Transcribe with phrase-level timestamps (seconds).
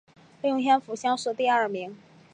[0.41, 1.95] 应天府乡试第二名。